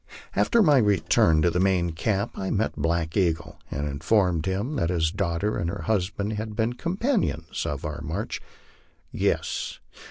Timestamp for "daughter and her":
5.11-5.83